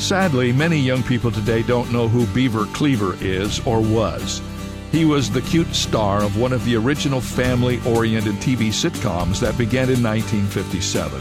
[0.00, 4.40] Sadly, many young people today don't know who Beaver Cleaver is or was.
[4.90, 9.58] He was the cute star of one of the original family oriented TV sitcoms that
[9.58, 11.20] began in 1957.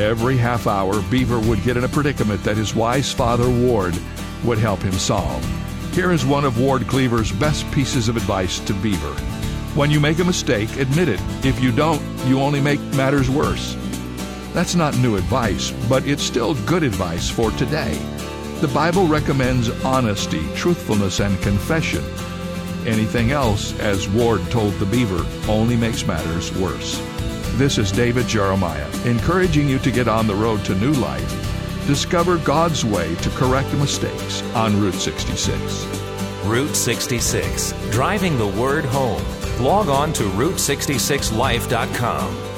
[0.00, 3.98] Every half hour, Beaver would get in a predicament that his wise father, Ward,
[4.44, 5.44] would help him solve.
[5.92, 9.14] Here is one of Ward Cleaver's best pieces of advice to Beaver.
[9.74, 11.20] When you make a mistake, admit it.
[11.44, 13.76] If you don't, you only make matters worse.
[14.52, 17.98] That's not new advice, but it's still good advice for today.
[18.60, 22.04] The Bible recommends honesty, truthfulness, and confession.
[22.86, 26.98] Anything else, as Ward told the beaver, only makes matters worse.
[27.56, 31.86] This is David Jeremiah, encouraging you to get on the road to new life.
[31.86, 35.86] Discover God's way to correct mistakes on Route 66.
[36.44, 39.22] Route 66, driving the word home.
[39.60, 42.57] Log on to Route66Life.com.